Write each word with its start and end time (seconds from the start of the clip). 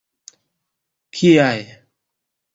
Kiaj? 1.17 1.61